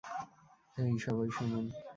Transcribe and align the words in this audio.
হেই, 0.77 0.93
সবাই 0.97 1.29
শুনুন? 1.31 1.65